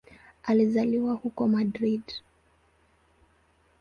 [0.43, 2.01] Alizaliwa huko Madrid.